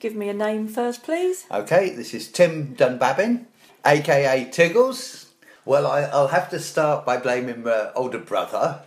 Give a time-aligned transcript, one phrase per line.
[0.00, 1.46] give me a name first, please.
[1.50, 3.44] Okay, this is Tim Dunbabin,
[3.84, 5.26] aka Tiggles.
[5.64, 8.80] Well, I, I'll have to start by blaming my older brother.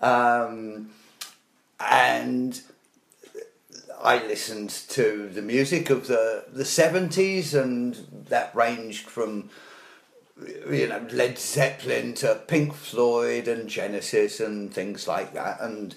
[0.00, 0.90] Um,
[1.78, 2.60] and
[4.02, 7.94] I listened to the music of the, the 70s, and
[8.28, 9.48] that ranged from
[10.68, 15.94] you know Led Zeppelin to Pink Floyd and Genesis and things like that, and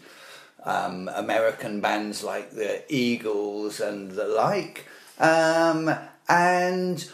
[0.65, 4.85] um, American bands like the Eagles and the like.
[5.19, 5.95] Um,
[6.27, 7.07] and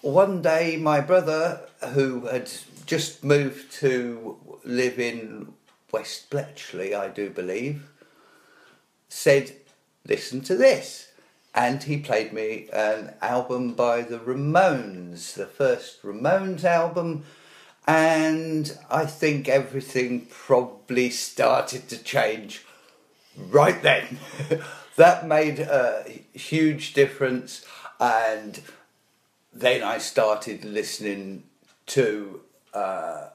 [0.00, 1.60] one day, my brother,
[1.92, 2.50] who had
[2.86, 5.52] just moved to live in
[5.92, 7.90] West Bletchley, I do believe,
[9.08, 9.52] said,
[10.06, 11.08] Listen to this.
[11.54, 17.24] And he played me an album by the Ramones, the first Ramones album.
[17.86, 22.64] And I think everything probably started to change
[23.36, 24.18] right then.
[24.96, 27.64] that made a huge difference.
[28.00, 28.60] And
[29.52, 31.44] then I started listening
[31.86, 32.40] to
[32.72, 33.28] uh,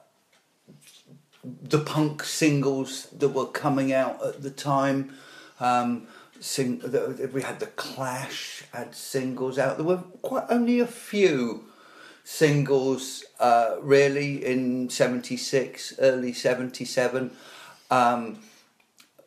[1.44, 5.14] the punk singles that were coming out at the time.
[5.58, 6.06] Um,
[6.40, 9.76] sing, the, we had the Clash had singles out.
[9.76, 11.64] There were quite only a few
[12.24, 17.30] singles uh, really in '76, early '77.
[17.90, 18.38] Um,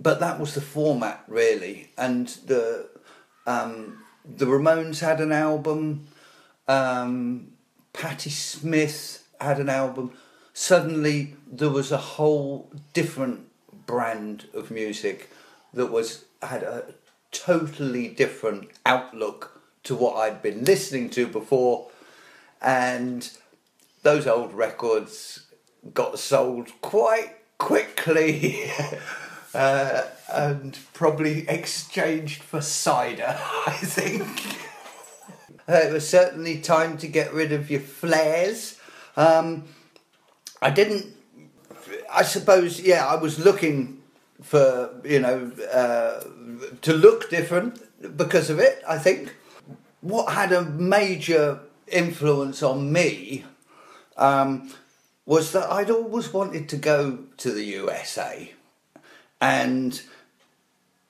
[0.03, 2.89] but that was the format really, and the
[3.47, 6.07] um, the Ramones had an album.
[6.67, 7.53] Um,
[7.93, 10.11] Patti Smith had an album.
[10.53, 13.47] Suddenly, there was a whole different
[13.85, 15.29] brand of music
[15.73, 16.93] that was had a
[17.31, 21.89] totally different outlook to what I'd been listening to before,
[22.61, 23.29] and
[24.03, 25.45] those old records
[25.93, 28.65] got sold quite quickly.
[29.53, 33.37] uh, and probably exchanged for cider,
[33.67, 34.27] I think.
[35.67, 38.79] Uh, it was certainly time to get rid of your flares.
[39.15, 39.63] Um,
[40.61, 41.07] I didn't.
[42.11, 44.01] I suppose, yeah, I was looking
[44.41, 46.23] for you know uh,
[46.81, 47.79] to look different
[48.17, 48.83] because of it.
[48.87, 49.35] I think
[50.01, 53.45] what had a major influence on me
[54.17, 54.71] um,
[55.25, 58.51] was that I'd always wanted to go to the USA,
[59.41, 60.01] and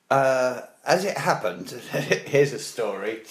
[0.09, 3.23] uh, as it happened, here's a story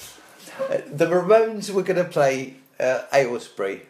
[0.86, 3.82] the Ramones were going to play uh, Aylesbury,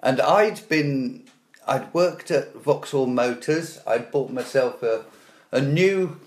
[0.00, 1.24] and I'd been,
[1.66, 3.80] I'd worked at Vauxhall Motors.
[3.86, 5.04] I'd bought myself a,
[5.52, 6.20] a new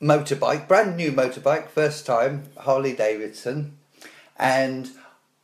[0.00, 3.76] motorbike, brand new motorbike, first time Harley Davidson,
[4.38, 4.90] and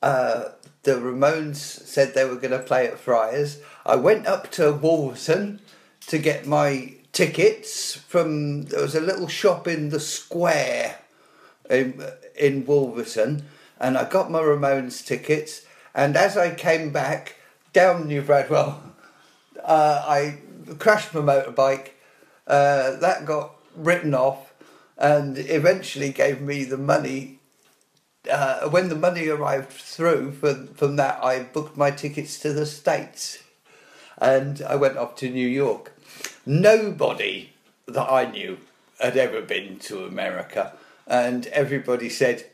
[0.03, 0.51] uh,
[0.83, 3.61] the Ramones said they were going to play at Friars.
[3.85, 5.61] I went up to Wolverton
[6.07, 8.63] to get my tickets from.
[8.63, 11.01] There was a little shop in the square
[11.69, 12.01] in,
[12.39, 13.43] in Wolverton,
[13.81, 15.63] and I got my Ramones tickets.
[15.97, 17.35] And as I came back
[17.73, 18.81] down New Bradwell,
[19.65, 20.39] uh, I
[20.79, 21.89] crashed my motorbike.
[22.47, 24.55] Uh, that got written off,
[24.97, 27.41] and eventually gave me the money.
[28.31, 32.65] Uh, when the money arrived through for, from that, I booked my tickets to the
[32.65, 33.43] States,
[34.19, 35.98] and I went off to New York.
[36.49, 37.53] Nobody
[37.85, 38.57] that I knew
[38.99, 40.73] had ever been to America
[41.07, 42.47] and everybody said,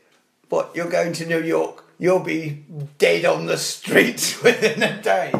[0.49, 0.75] "What?
[0.75, 1.85] You're going to New York?
[1.97, 2.65] You'll be
[2.97, 5.31] dead on the streets within a day."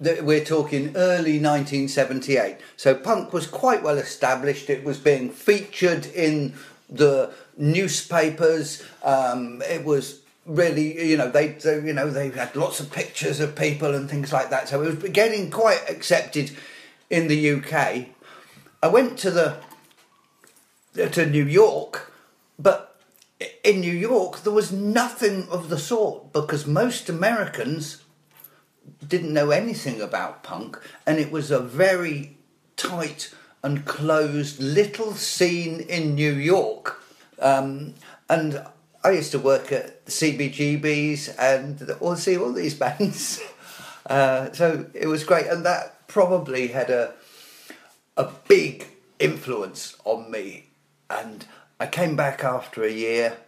[0.00, 2.58] We're talking early 1978.
[2.76, 4.68] So punk was quite well established.
[4.68, 6.56] It was being featured in
[6.90, 8.82] the newspapers.
[9.02, 13.40] Um, it was really, you know, they, they, you know, they had lots of pictures
[13.40, 14.68] of people and things like that.
[14.68, 16.52] So it was getting quite accepted
[17.10, 18.06] in the UK.
[18.82, 19.56] I went to the
[20.94, 22.08] to New York
[22.58, 22.96] but
[23.62, 28.02] in New York, there was nothing of the sort because most Americans
[29.06, 32.36] didn't know anything about punk, and it was a very
[32.76, 33.32] tight
[33.62, 37.00] and closed little scene in New York.
[37.38, 37.94] Um,
[38.28, 38.64] and
[39.04, 43.40] I used to work at the CBGBs and all see all these bands.
[44.06, 47.14] Uh, so it was great, and that probably had a
[48.16, 48.86] a big
[49.20, 50.64] influence on me.
[51.08, 51.46] And
[51.78, 53.38] I came back after a year,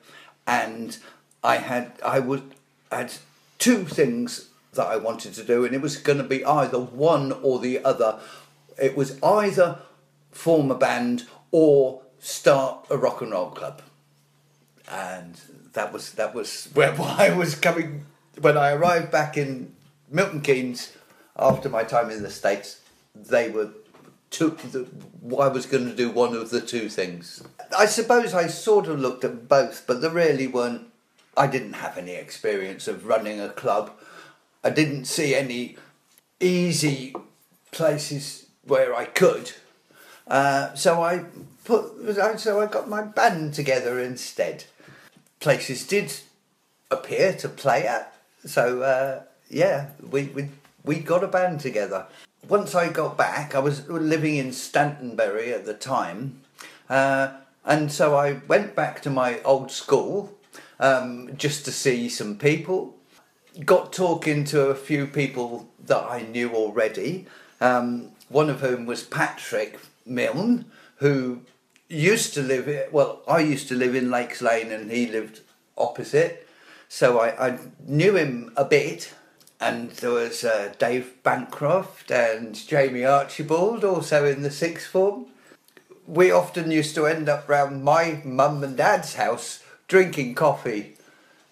[0.47, 0.97] and
[1.43, 2.55] I had I would
[2.93, 3.13] had
[3.59, 7.33] two things that I wanted to do, and it was going to be either one
[7.33, 8.21] or the other.
[8.81, 9.81] It was either
[10.31, 13.83] form a band or start a rock and roll club,
[14.89, 15.41] and
[15.73, 18.07] that was that was where I was coming
[18.41, 19.75] when I arrived back in
[20.09, 20.93] Milton Keynes
[21.39, 22.81] after my time in the States.
[23.15, 23.71] They were
[24.31, 24.87] took the,
[25.39, 27.43] I was going to do one of the two things.
[27.77, 30.87] I suppose I sort of looked at both, but there really weren't.
[31.37, 33.91] I didn't have any experience of running a club.
[34.63, 35.77] I didn't see any
[36.39, 37.15] easy
[37.73, 39.53] places where I could.
[40.27, 41.25] Uh, so I
[41.65, 44.65] put so I got my band together instead.
[45.41, 46.13] Places did
[46.91, 50.49] appear to play at, so uh, yeah, we, we
[50.85, 52.07] we got a band together.
[52.49, 56.41] Once I got back, I was living in Stantonbury at the time,
[56.89, 57.33] uh,
[57.65, 60.37] and so I went back to my old school
[60.79, 62.97] um, just to see some people.
[63.65, 67.27] Got talking to a few people that I knew already.
[67.61, 70.65] Um, one of whom was Patrick Milne,
[70.97, 71.41] who
[71.89, 72.89] used to live.
[72.93, 75.41] Well, I used to live in Lakes Lane, and he lived
[75.77, 76.49] opposite.
[76.89, 79.15] So I, I knew him a bit
[79.61, 85.27] and there was uh, Dave Bancroft and Jamie Archibald also in the sixth form.
[86.07, 90.97] We often used to end up round my mum and dad's house drinking coffee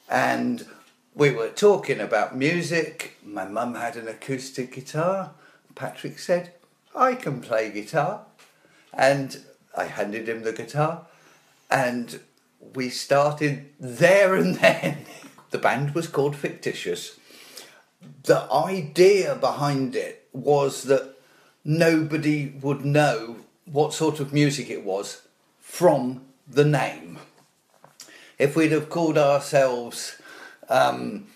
[0.08, 0.66] and
[1.14, 3.16] we were talking about music.
[3.22, 5.32] My mum had an acoustic guitar.
[5.75, 6.54] Patrick said,
[6.96, 8.22] I can play guitar.
[8.94, 9.44] And
[9.76, 11.06] I handed him the guitar
[11.70, 12.20] and
[12.75, 14.99] we started there and then.
[15.50, 17.19] The band was called Fictitious
[18.24, 21.14] the idea behind it was that
[21.64, 25.22] nobody would know what sort of music it was
[25.60, 27.18] from the name.
[28.38, 30.20] If we'd have called ourselves
[30.68, 31.26] um,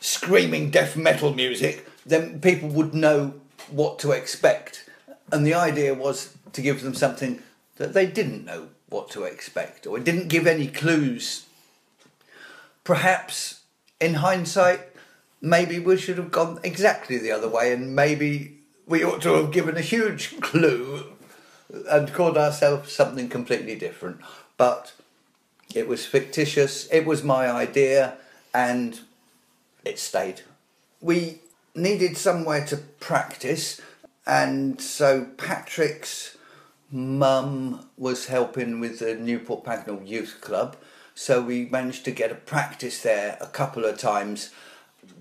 [0.00, 3.34] screaming death metal music, then people would know
[3.70, 4.88] what to expect.
[5.32, 7.42] And the idea was to give them something
[7.76, 11.46] that they didn't know what to expect, or didn't give any clues.
[12.84, 13.62] Perhaps
[14.00, 14.93] in hindsight,
[15.44, 18.56] maybe we should have gone exactly the other way, and maybe
[18.86, 21.04] we ought to have given a huge clue
[21.90, 24.20] and called ourselves something completely different.
[24.56, 24.94] But
[25.74, 28.16] it was fictitious, it was my idea,
[28.54, 29.00] and
[29.84, 30.40] it stayed.
[31.00, 31.40] We
[31.74, 33.80] needed somewhere to practice,
[34.26, 36.38] and so Patrick's
[36.90, 40.76] mum was helping with the Newport Pagnell Youth Club.
[41.14, 44.50] So we managed to get a practice there a couple of times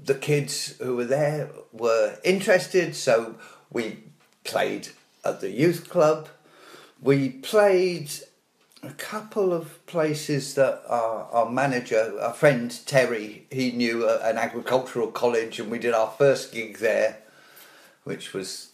[0.03, 3.35] the kids who were there were interested, so
[3.71, 4.03] we
[4.43, 4.89] played
[5.23, 6.29] at the youth club.
[7.01, 8.11] We played
[8.81, 14.37] a couple of places that our, our manager, our friend Terry, he knew a, an
[14.37, 17.17] agricultural college, and we did our first gig there,
[18.03, 18.71] which was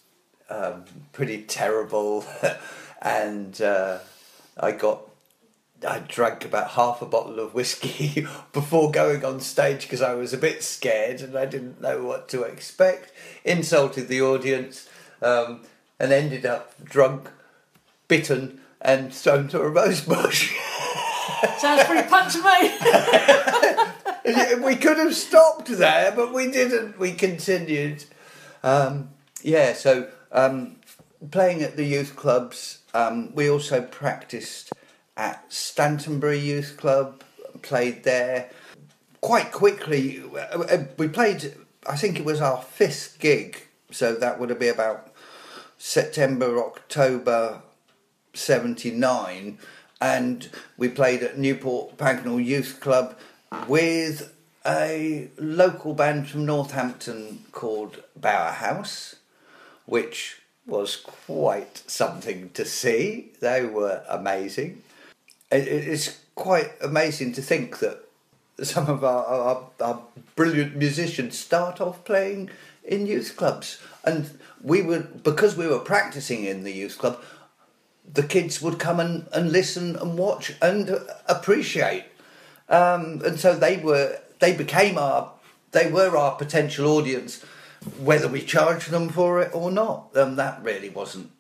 [0.50, 0.84] um,
[1.14, 2.26] pretty terrible.
[3.02, 4.00] and uh,
[4.58, 5.09] I got
[5.88, 10.34] I drank about half a bottle of whiskey before going on stage because I was
[10.34, 13.14] a bit scared and I didn't know what to expect.
[13.46, 14.90] Insulted the audience
[15.22, 15.62] um,
[16.00, 17.30] and ended up drunk,
[18.08, 20.54] bitten, and thrown to a rose bush.
[21.58, 22.44] Sounds pretty punch me.
[24.64, 27.00] we could have stopped there, but we didn't.
[27.00, 28.04] We continued.
[28.64, 29.12] Um,
[29.42, 30.78] yeah, so um,
[31.31, 34.74] playing at the youth clubs, um, we also practiced
[35.19, 37.21] at Stantonbury Youth Club,
[37.62, 38.50] played there.
[39.19, 41.56] Quite quickly, uh, we played,
[41.86, 45.12] I think it was our fifth gig, so that would have been about
[45.77, 47.62] September, October
[48.33, 49.57] 79,
[50.00, 53.18] and we played at Newport Pagnell Youth Club
[53.68, 54.33] with
[54.66, 59.16] a local band from Northampton called Bauhaus,
[59.85, 63.33] which was quite something to see.
[63.42, 64.83] They were amazing
[65.52, 68.06] it's quite amazing to think that
[68.62, 70.02] some of our, our, our,
[70.36, 72.50] brilliant musicians start off playing
[72.84, 73.82] in youth clubs.
[74.06, 77.22] And we would, because we were practicing in the youth club,
[78.12, 82.06] the kids would come and, and listen and watch and appreciate.
[82.70, 85.32] Um, and so they were, they became our,
[85.72, 87.44] they were our potential audience,
[88.00, 90.10] whether we charged them for it or not.
[90.16, 91.32] And that really wasn't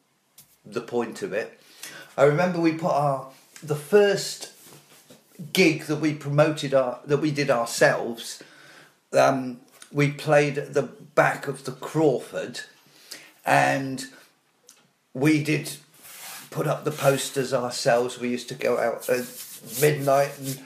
[0.65, 1.59] the point of it.
[2.17, 4.53] I remember we put our the first
[5.53, 8.41] gig that we promoted our that we did ourselves,
[9.13, 9.59] um,
[9.91, 12.61] we played at the back of the Crawford,
[13.45, 14.05] and
[15.13, 15.77] we did
[16.51, 18.19] put up the posters ourselves.
[18.19, 19.25] We used to go out at
[19.81, 20.59] midnight and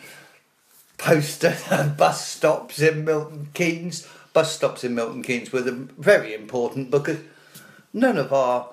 [0.97, 4.07] post at bus stops in Milton Keynes.
[4.33, 7.19] Bus stops in Milton Keynes were very important because
[7.93, 8.69] none of our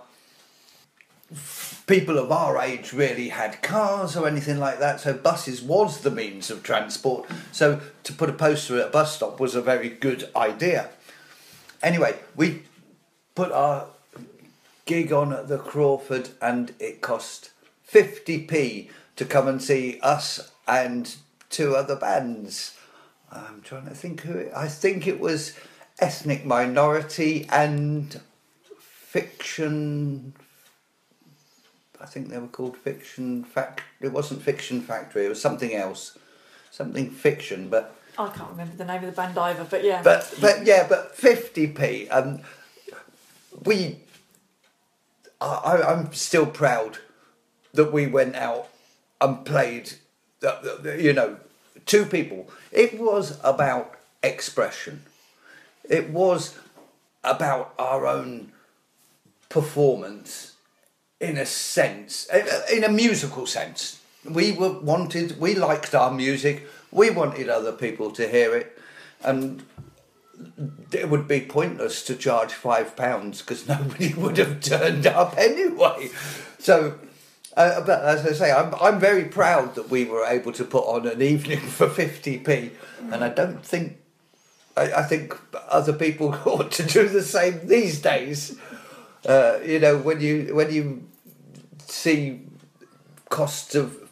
[1.91, 6.11] people of our age really had cars or anything like that, so buses was the
[6.11, 7.29] means of transport.
[7.51, 10.91] So to put a poster at a bus stop was a very good idea.
[11.83, 12.63] Anyway, we
[13.35, 13.89] put our
[14.87, 17.51] gig on at the Crawford, and it cost
[17.93, 21.17] 50p to come and see us and
[21.49, 22.79] two other bands.
[23.33, 25.55] I'm trying to think who it, I think it was
[25.99, 28.21] Ethnic Minority and
[28.79, 30.35] Fiction.
[32.01, 33.83] I think they were called Fiction Fact.
[34.01, 35.27] It wasn't Fiction Factory.
[35.27, 36.19] It was something else,
[36.71, 37.69] something fiction.
[37.69, 40.03] But I can't remember the name of the band either, but yeah.
[40.03, 42.09] but but yeah, but fifty p.
[42.09, 42.41] Um,
[43.65, 44.01] we.
[45.43, 46.99] I, I'm still proud
[47.73, 48.69] that we went out
[49.21, 49.93] and played.
[50.85, 51.39] You know,
[51.87, 52.51] two people.
[52.73, 55.05] It was about expression.
[55.89, 56.59] It was
[57.25, 58.53] about our own
[59.49, 60.57] performance,
[61.21, 62.27] in a sense,
[62.73, 64.01] in a- musical sense.
[64.25, 65.39] We were wanted.
[65.39, 66.67] We liked our music.
[66.91, 68.79] We wanted other people to hear it,
[69.23, 69.63] and
[70.93, 76.11] it would be pointless to charge five pounds because nobody would have turned up anyway.
[76.59, 76.99] So,
[77.57, 80.85] uh, but as I say, I'm I'm very proud that we were able to put
[80.85, 82.73] on an evening for fifty p,
[83.13, 83.99] and I don't think.
[84.77, 85.37] I, I think
[85.69, 88.57] other people ought to do the same these days.
[89.27, 91.10] Uh, you know, when you when you
[91.91, 92.43] see
[93.29, 94.11] costs of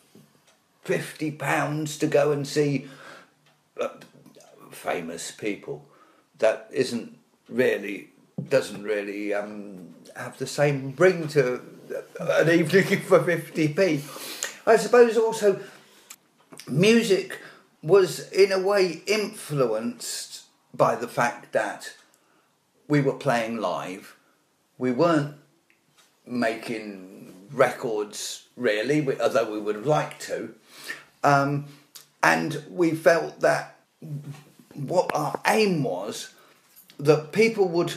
[0.82, 2.88] fifty pounds to go and see
[3.80, 3.88] uh,
[4.70, 5.86] famous people,
[6.38, 7.18] that isn't
[7.48, 8.08] really
[8.48, 11.60] doesn't really um, have the same ring to
[12.20, 14.02] an evening for fifty p.
[14.66, 15.60] I suppose also
[16.66, 17.38] music
[17.82, 20.42] was in a way influenced
[20.74, 21.94] by the fact that
[22.86, 24.16] we were playing live.
[24.76, 25.36] We weren't
[26.26, 27.17] making
[27.52, 30.54] records really, we- although we would have liked to.
[31.22, 31.66] Um,
[32.22, 33.76] and we felt that
[34.74, 36.30] what our aim was
[36.98, 37.94] that people would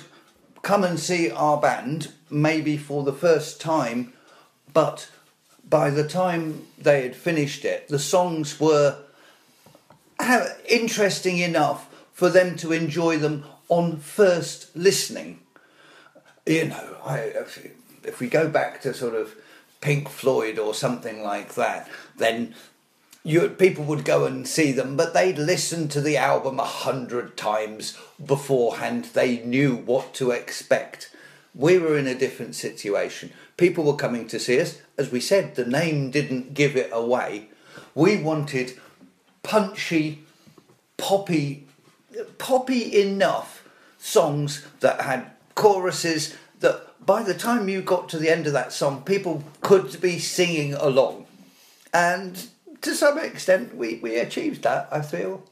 [0.61, 4.13] come and see our band maybe for the first time,
[4.73, 5.09] but
[5.67, 8.97] by the time they had finished it, the songs were
[10.67, 15.39] interesting enough for them to enjoy them on first listening.
[16.45, 17.33] You know, I,
[18.03, 19.35] if, we go back to sort of
[19.81, 22.53] Pink Floyd or something like that, then
[23.23, 27.37] you, people would go and see them, but they'd listen to the album a hundred
[27.37, 29.05] times beforehand.
[29.13, 31.15] They knew what to expect.
[31.53, 33.31] We were in a different situation.
[33.57, 34.81] People were coming to see us.
[34.97, 37.49] As we said, the name didn't give it away.
[37.93, 38.79] We wanted
[39.43, 40.23] punchy,
[40.97, 41.67] poppy,
[42.37, 43.67] poppy enough
[43.99, 48.71] songs that had choruses that by the time you got to the end of that
[48.71, 51.25] song, people could be singing along.
[51.93, 52.47] And
[52.81, 55.43] to some extent, we, we achieved that, I feel.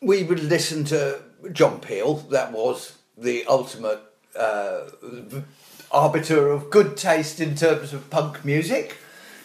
[0.00, 1.22] We would listen to
[1.52, 4.00] John Peel, that was the ultimate
[4.38, 4.80] uh,
[5.90, 8.98] arbiter of good taste in terms of punk music.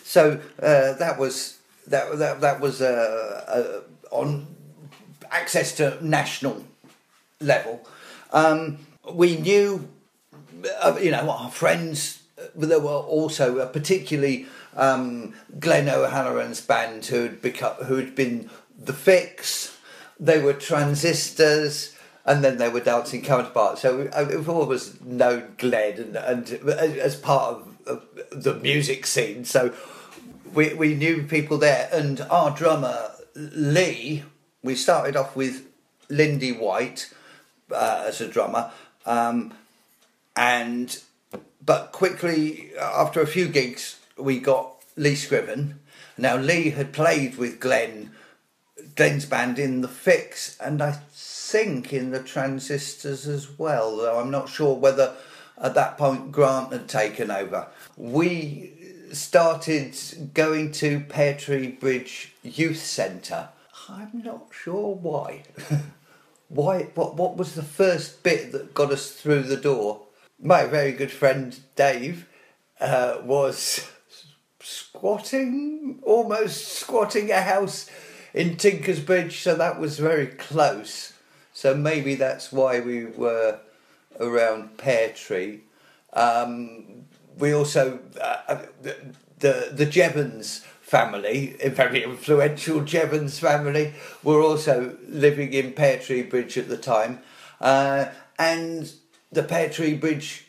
[0.03, 4.47] So uh, that was that that that was uh, uh, on
[5.31, 6.65] access to national
[7.39, 7.87] level.
[8.33, 8.79] Um,
[9.13, 9.87] we knew,
[11.01, 12.21] you know, our friends.
[12.37, 18.93] uh, There were also uh, particularly um, Glenn O'Halloran's band who'd become who'd been the
[18.93, 19.77] Fix.
[20.19, 23.81] They were Transistors, and then they were Dancing Counterparts.
[23.81, 26.51] So uh, we've always known Glenn and, and
[26.99, 29.45] as part of, of the music scene.
[29.45, 29.73] So
[30.53, 34.23] we, we knew people there, and our drummer Lee.
[34.63, 35.65] We started off with
[36.07, 37.11] Lindy White
[37.71, 38.71] uh, as a drummer,
[39.07, 39.53] um,
[40.35, 41.01] and
[41.63, 45.79] but quickly after a few gigs we got Lee Scriven.
[46.17, 48.11] Now Lee had played with Glenn,
[48.95, 53.97] Glenn's band in the Fix, and I think in the Transistors as well.
[53.97, 55.15] Though I'm not sure whether
[55.57, 57.67] at that point Grant had taken over.
[57.95, 58.73] We
[59.13, 59.95] started
[60.33, 63.49] going to Pear Tree Bridge Youth Centre.
[63.89, 65.43] I'm not sure why.
[66.49, 66.83] why?
[66.95, 67.15] What?
[67.15, 70.01] What was the first bit that got us through the door?
[70.43, 72.27] My very good friend Dave
[72.79, 73.87] uh, was
[74.59, 77.89] squatting, almost squatting a house
[78.33, 81.13] in Tinker's Bridge, so that was very close.
[81.53, 83.59] So maybe that's why we were
[84.19, 85.61] around Pear Tree.
[86.13, 87.05] Um,
[87.37, 88.63] we also uh,
[89.39, 93.93] the the, Jevons family, a very influential Jevons family,
[94.23, 97.19] were also living in Pear Tree Bridge at the time,
[97.59, 98.05] uh,
[98.37, 98.91] and
[99.31, 100.45] the Pear Tree Bridge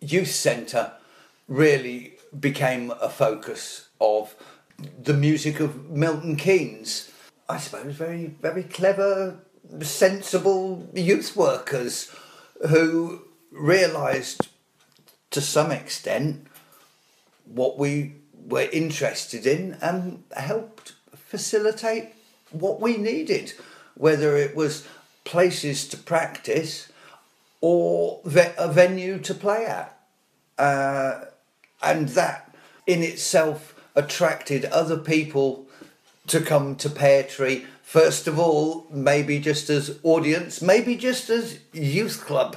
[0.00, 0.92] Youth Centre
[1.48, 4.34] really became a focus of
[5.02, 7.10] the music of Milton Keynes.
[7.48, 9.38] I suppose very very clever,
[9.80, 12.10] sensible youth workers
[12.68, 14.48] who realised
[15.36, 16.46] to some extent,
[17.44, 22.14] what we were interested in and helped facilitate
[22.50, 23.52] what we needed,
[23.94, 24.86] whether it was
[25.24, 26.90] places to practice
[27.66, 29.98] or ve- a venue to play at.
[30.56, 31.24] Uh,
[31.82, 32.54] and that
[32.86, 35.66] in itself attracted other people
[36.28, 37.66] to come to Pear Tree.
[37.82, 42.56] First of all, maybe just as audience, maybe just as youth club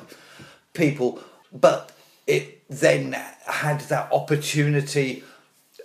[0.73, 1.91] people, but
[2.27, 3.13] it then
[3.47, 5.23] had that opportunity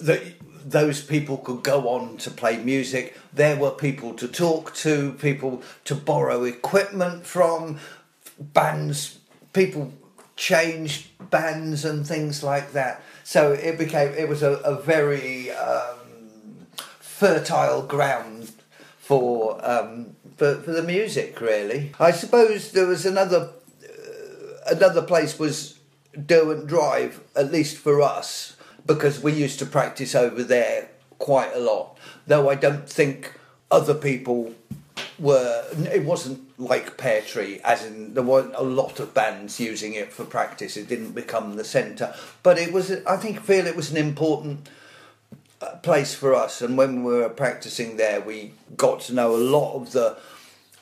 [0.00, 0.22] that
[0.66, 3.16] those people could go on to play music.
[3.32, 7.78] There were people to talk to, people to borrow equipment from,
[8.38, 9.18] bands,
[9.52, 9.92] people
[10.36, 13.02] changed bands and things like that.
[13.22, 16.66] So it became, it was a, a very um,
[17.00, 18.52] fertile ground
[18.98, 21.92] for, um, for, for the music, really.
[21.98, 23.50] I suppose there was another,
[23.82, 25.78] uh, another place was
[26.26, 31.58] Derwent Drive, at least for us because we used to practice over there quite a
[31.58, 31.96] lot.
[32.26, 33.32] Though I don't think
[33.70, 34.54] other people
[35.18, 35.64] were.
[35.92, 40.12] It wasn't like Pear Tree, as in there weren't a lot of bands using it
[40.12, 40.76] for practice.
[40.76, 42.92] It didn't become the centre, but it was.
[43.06, 44.68] I think feel it was an important
[45.60, 46.62] uh, place for us.
[46.62, 50.16] And when we were practicing there, we got to know a lot of the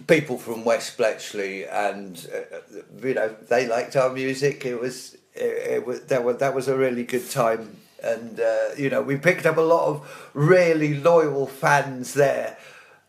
[0.06, 2.58] people from West Bletchley, and uh,
[3.02, 4.64] you know they liked our music.
[4.66, 5.16] It was.
[5.34, 9.00] It, it was that was that was a really good time and uh, you know
[9.00, 12.58] we picked up a lot of really loyal fans there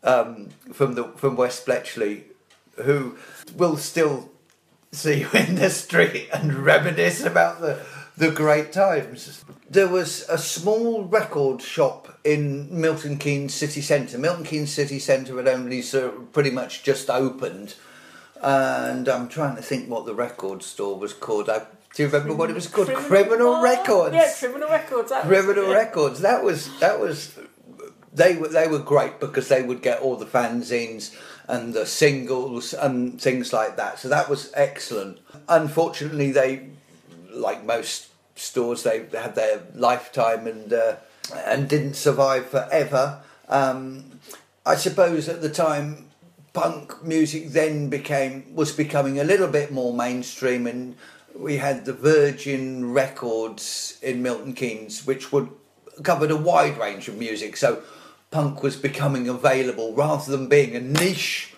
[0.03, 2.23] um, from the from West Bletchley
[2.75, 3.17] who
[3.55, 4.29] will still
[4.91, 7.79] see you in the street and reminisce about the
[8.15, 9.43] the great times.
[9.69, 14.19] There was a small record shop in Milton Keynes city centre.
[14.19, 17.75] Milton Keynes city centre had only sort of pretty much just opened,
[18.41, 21.49] and I'm trying to think what the record store was called.
[21.49, 21.65] I
[21.95, 22.87] do you remember what it was called?
[22.87, 24.15] Criminal, Criminal Records.
[24.15, 25.11] Yeah, Criminal Records.
[25.21, 25.73] Criminal.
[25.73, 26.21] Records.
[26.21, 27.37] That was that was
[28.13, 31.15] they were they were great because they would get all the fanzines
[31.47, 33.99] and the singles and things like that.
[33.99, 35.19] So that was excellent.
[35.47, 36.69] Unfortunately, they
[37.31, 40.95] like most stores they had their lifetime and uh,
[41.45, 43.21] and didn't survive forever.
[43.49, 44.19] Um,
[44.65, 46.09] I suppose at the time
[46.53, 50.95] punk music then became was becoming a little bit more mainstream and
[51.35, 55.49] we had the Virgin Records in Milton Keynes, which would
[56.03, 57.57] covered a wide range of music.
[57.57, 57.83] So
[58.33, 61.53] punk was becoming available rather than being a niche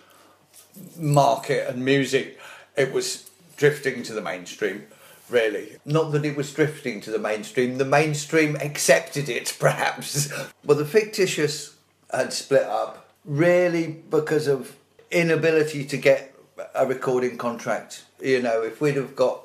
[0.97, 2.37] market and music.
[2.75, 4.85] It was drifting to the mainstream.
[5.29, 7.77] Really, not that it was drifting to the mainstream.
[7.77, 10.31] The mainstream accepted it, perhaps.
[10.63, 11.75] well, the fictitious
[12.13, 14.75] had split up really because of
[15.09, 16.35] inability to get
[16.75, 18.03] a recording contract.
[18.21, 19.41] You know, if we'd have got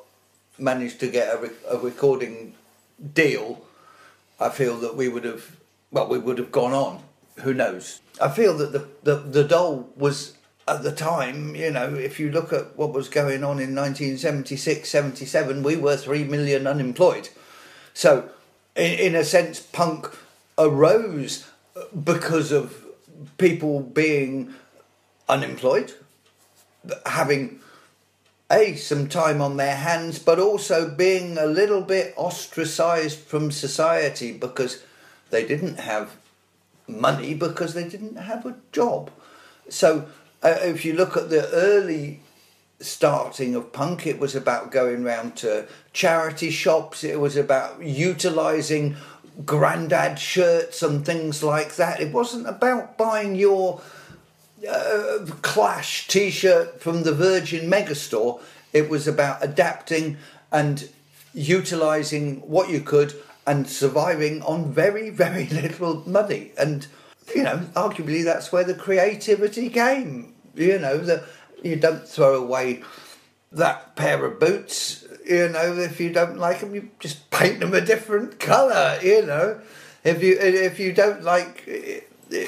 [0.58, 2.54] managed to get a, re- a recording
[3.14, 3.64] deal,
[4.38, 5.56] I feel that we would have,
[5.90, 7.02] well, we would have gone on.
[7.38, 8.00] Who knows?
[8.20, 10.36] I feel that the, the, the doll was,
[10.68, 14.88] at the time, you know, if you look at what was going on in 1976,
[14.88, 17.30] 77, we were 3 million unemployed.
[17.94, 18.28] So,
[18.76, 20.08] in, in a sense, punk
[20.58, 21.48] arose
[22.04, 22.84] because of
[23.38, 24.54] people being
[25.28, 25.92] unemployed,
[27.06, 27.60] having
[28.50, 34.32] a some time on their hands, but also being a little bit ostracized from society
[34.32, 34.82] because
[35.30, 36.16] they didn't have
[36.98, 39.10] money because they didn't have a job.
[39.68, 40.06] So
[40.42, 42.20] uh, if you look at the early
[42.80, 47.04] starting of punk, it was about going round to charity shops.
[47.04, 48.96] It was about utilizing
[49.44, 52.00] grandad shirts and things like that.
[52.00, 53.80] It wasn't about buying your
[54.68, 58.40] uh, Clash T-shirt from the Virgin Megastore.
[58.72, 60.16] It was about adapting
[60.52, 60.88] and
[61.32, 63.14] utilizing what you could
[63.46, 66.52] and surviving on very very little money.
[66.58, 66.86] And
[67.34, 70.34] you know, arguably that's where the creativity came.
[70.54, 71.24] You know that
[71.62, 72.82] you don't throw away
[73.52, 75.06] that pair of boots.
[75.26, 78.98] You know, if you don't like them, you just paint them a different colour.
[79.02, 79.60] You know,
[80.04, 82.00] if you if you don't like eh,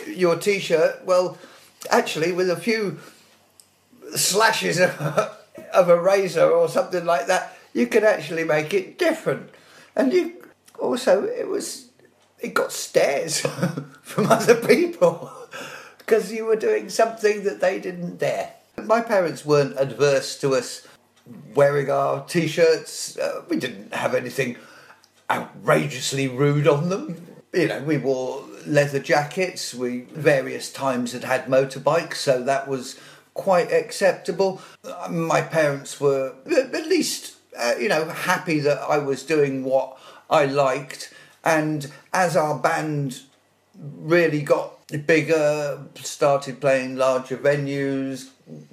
[0.06, 1.38] your T-shirt, well
[1.90, 2.98] actually with a few
[4.14, 4.90] slashes of,
[5.74, 9.50] of a razor or something like that, you can actually make it different.
[9.96, 10.41] And you
[10.82, 11.88] also it was
[12.40, 13.40] it got stares
[14.02, 15.30] from other people
[15.98, 18.54] because you were doing something that they didn't dare.
[18.82, 20.86] My parents weren't adverse to us
[21.54, 23.16] wearing our t-shirts.
[23.16, 24.56] Uh, we didn't have anything
[25.30, 27.26] outrageously rude on them.
[27.52, 29.72] You know, we wore leather jackets.
[29.74, 32.98] We various times had had motorbikes, so that was
[33.34, 34.60] quite acceptable.
[35.08, 39.98] My parents were at least uh, you know, happy that I was doing what
[40.32, 41.12] I liked.
[41.44, 43.20] And as our band
[43.78, 48.30] really got bigger, started playing larger venues,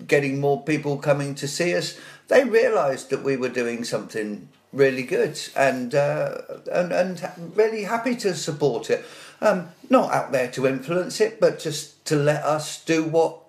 [0.08, 5.04] getting more people coming to see us, they realised that we were doing something really
[5.04, 6.38] good and uh,
[6.72, 9.04] and and really happy to support it.
[9.42, 13.40] Um, not out there to influence it, but just to let us do what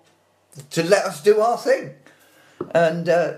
[0.71, 1.91] to let us do our thing,
[2.73, 3.33] and uh,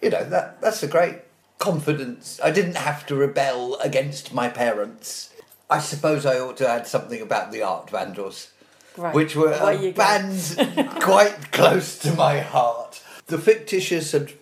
[0.00, 1.16] you know that that's a great
[1.62, 2.40] confidence.
[2.42, 5.32] I didn't have to rebel against my parents.
[5.70, 8.50] I suppose I ought to add something about the Art Vandals,
[8.96, 9.14] Right.
[9.14, 10.56] which were a band
[11.00, 13.00] quite close to my heart.
[13.26, 14.32] The Fictitious had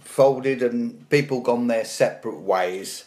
[0.00, 3.04] folded and people gone their separate ways.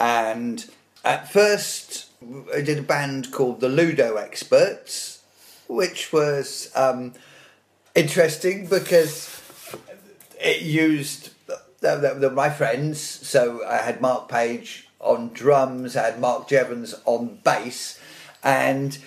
[0.00, 0.68] And
[1.04, 2.06] at first,
[2.52, 5.22] I did a band called the Ludo Experts,
[5.68, 7.14] which was um,
[7.94, 9.40] interesting because
[10.40, 11.30] it used
[11.80, 13.00] they they were my friends.
[13.00, 17.98] So I had Mark Page on drums, I had Mark Jevons on bass,
[18.44, 18.98] and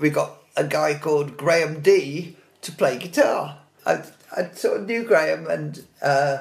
[0.00, 3.58] we got a guy called Graham D to play guitar.
[3.84, 4.04] I,
[4.36, 6.38] I sort of knew Graham, and uh,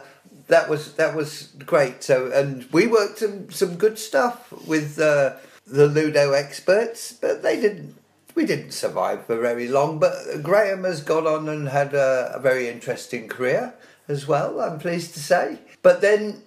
[0.47, 2.03] that was that was great.
[2.03, 5.33] So and we worked some some good stuff with uh,
[5.65, 7.95] the Ludo experts, but they didn't.
[8.33, 12.39] We didn't survive for very long, but Graham has gone on and had a, a
[12.39, 13.73] very interesting career
[14.07, 14.59] as well.
[14.59, 15.59] I'm pleased to say.
[15.81, 16.43] But then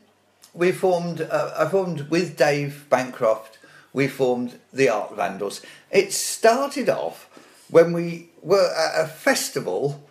[0.53, 1.21] we formed.
[1.21, 3.59] Uh, I formed with Dave Bancroft.
[3.93, 5.61] We formed the Art Vandals.
[5.91, 7.29] It started off
[7.71, 10.09] when we were at a festival.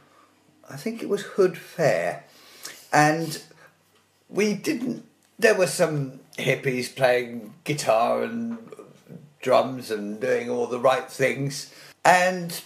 [0.70, 2.24] I think it was Hood Fair,
[2.92, 3.42] and
[4.30, 5.06] we didn't.
[5.38, 8.58] There were some hippies playing guitar and
[9.42, 11.74] drums and doing all the right things,
[12.06, 12.62] and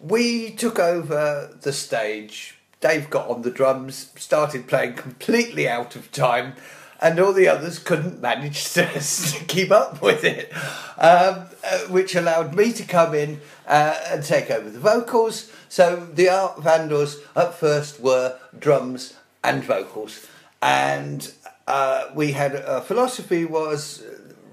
[0.00, 2.58] we took over the stage.
[2.82, 6.52] Dave got on the drums, started playing completely out of time,
[7.00, 10.52] and all the others couldn't manage to, to keep up with it,
[10.98, 15.50] um, uh, which allowed me to come in uh, and take over the vocals.
[15.70, 20.26] So the Art Vandals at first were drums and vocals,
[20.60, 21.32] and
[21.66, 24.04] uh, we had a philosophy was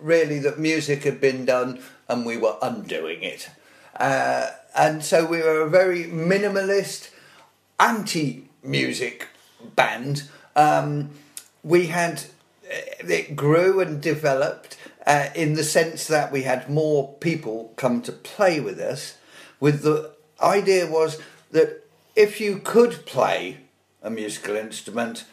[0.02, 3.50] really that music had been done and we were undoing it.
[3.96, 7.10] Uh, and so we were a very minimalist,
[7.80, 9.28] anti music
[9.76, 10.24] band.
[10.56, 11.12] Um,
[11.64, 12.24] we had,
[12.70, 18.12] it grew and developed uh, in the sense that we had more people come to
[18.12, 19.18] play with us.
[19.60, 20.12] With the
[20.42, 21.20] idea was
[21.52, 23.58] that if you could play
[24.02, 25.26] a musical instrument,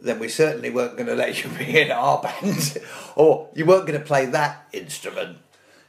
[0.00, 2.78] then we certainly weren't going to let you be in our band,
[3.16, 5.38] or you weren't going to play that instrument.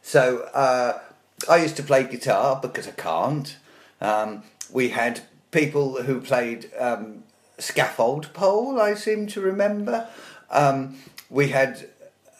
[0.01, 0.99] So uh,
[1.49, 3.57] I used to play guitar because I can't.
[3.99, 5.21] Um, we had
[5.55, 7.23] people who played um,
[7.57, 10.09] scaffold pole, I seem to remember.
[10.49, 10.97] Um,
[11.29, 11.87] we had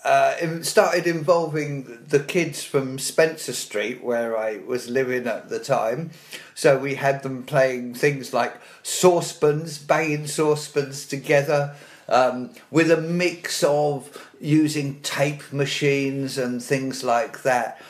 [0.04, 6.12] uh, started involving the kids from Spencer Street, where I was living at the time.
[6.56, 11.74] So we had them playing things like saucepans, banging saucepans together,
[12.10, 17.82] um, with a mix of using tape machines and things like that,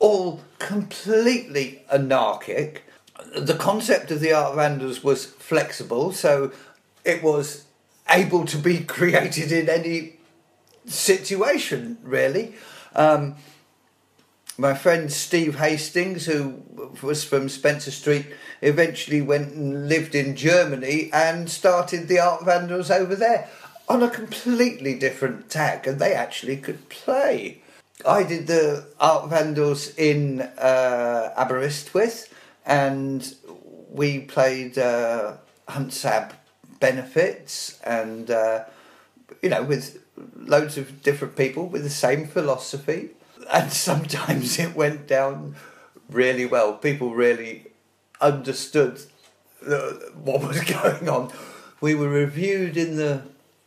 [0.00, 2.82] all completely anarchic.
[3.36, 6.52] The concept of the Art Vandals was flexible, so
[7.04, 7.64] it was
[8.08, 10.18] able to be created in any
[10.86, 12.54] situation, really.
[12.94, 13.36] Um,
[14.58, 16.62] my friend Steve Hastings, who
[17.02, 18.26] was from Spencer Street,
[18.60, 23.48] eventually went and lived in Germany and started the Art Vandals over there
[23.88, 27.62] on a completely different tack, and they actually could play.
[28.06, 32.31] I did the Art Vandals in uh, Aberystwyth,
[32.64, 33.34] and
[33.90, 35.36] we played uh,
[35.68, 36.32] Huntsab
[36.80, 38.64] benefits, and uh,
[39.42, 40.02] you know, with
[40.36, 43.10] loads of different people with the same philosophy.
[43.52, 45.56] And sometimes it went down
[46.08, 46.74] really well.
[46.74, 47.66] People really
[48.20, 49.00] understood
[49.60, 51.32] the, what was going on.
[51.80, 53.24] We were reviewed in the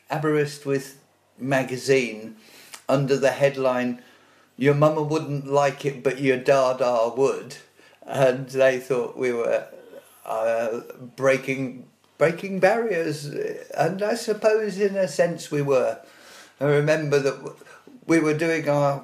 [0.10, 0.97] Aberystwyth
[1.38, 2.38] magazine
[2.88, 4.01] under the headline,
[4.58, 7.58] Your Mama Wouldn't Like It, but Your Dada Would.
[8.05, 9.67] And they thought we were
[10.25, 10.81] uh,
[11.15, 11.87] breaking
[12.17, 15.99] breaking barriers, and I suppose in a sense we were.
[16.59, 17.55] I remember that
[18.05, 19.03] we were doing our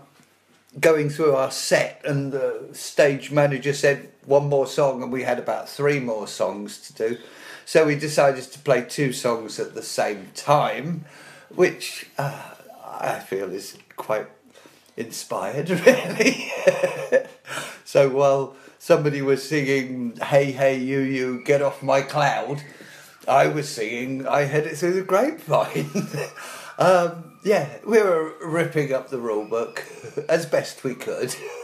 [0.80, 5.40] going through our set, and the stage manager said one more song, and we had
[5.40, 7.18] about three more songs to do.
[7.66, 11.06] So we decided to play two songs at the same time,
[11.50, 14.28] which uh, I feel is quite
[14.98, 16.52] inspired, really.
[17.84, 22.64] so while somebody was singing "Hey Hey You You Get Off My Cloud,"
[23.28, 26.08] I was singing I Heard It Through the Grapevine.
[26.80, 29.86] um, yeah, we were ripping up the rule book
[30.30, 31.36] as best we could.